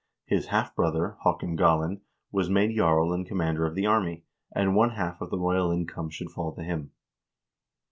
His 0.25 0.47
half 0.47 0.75
brother, 0.75 1.15
Haakon 1.23 1.55
Galin, 1.55 2.01
was 2.31 2.49
made 2.49 2.75
jarl 2.75 3.13
and 3.13 3.27
com 3.29 3.37
mander 3.37 3.67
of 3.67 3.75
the 3.75 3.85
army, 3.85 4.23
and 4.51 4.75
one 4.75 4.89
half 4.95 5.21
of 5.21 5.29
the 5.29 5.37
royal 5.37 5.69
income 5.69 6.09
should 6.09 6.31
fall 6.31 6.55
to 6.55 6.63
him. 6.63 6.89